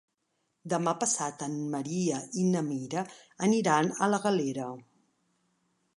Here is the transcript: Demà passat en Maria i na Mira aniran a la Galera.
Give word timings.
Demà 0.73 0.93
passat 1.03 1.43
en 1.47 1.59
Maria 1.75 2.21
i 2.43 2.47
na 2.55 2.65
Mira 2.71 3.03
aniran 3.49 3.93
a 4.07 4.11
la 4.15 4.23
Galera. 4.25 4.71